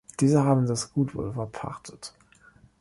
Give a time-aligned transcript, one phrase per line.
[0.19, 2.15] Diese haben das Gut wohl verpachtet.